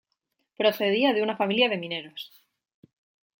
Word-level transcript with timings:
Procedía 0.59 1.13
de 1.13 1.21
una 1.21 1.37
familia 1.37 1.69
de 1.69 1.77
mineros. 1.77 2.23